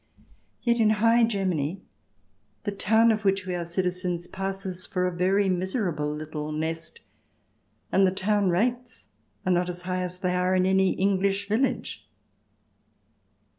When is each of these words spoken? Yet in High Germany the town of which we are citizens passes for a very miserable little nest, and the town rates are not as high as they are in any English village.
Yet 0.63 0.79
in 0.79 0.89
High 0.97 1.25
Germany 1.25 1.83
the 2.63 2.71
town 2.71 3.11
of 3.11 3.23
which 3.23 3.45
we 3.45 3.53
are 3.53 3.65
citizens 3.67 4.27
passes 4.27 4.87
for 4.87 5.05
a 5.05 5.11
very 5.15 5.47
miserable 5.47 6.11
little 6.11 6.51
nest, 6.51 7.01
and 7.91 8.07
the 8.07 8.11
town 8.11 8.49
rates 8.49 9.09
are 9.45 9.51
not 9.51 9.69
as 9.69 9.83
high 9.83 10.01
as 10.01 10.17
they 10.17 10.33
are 10.33 10.55
in 10.55 10.65
any 10.65 10.93
English 10.93 11.47
village. 11.47 12.09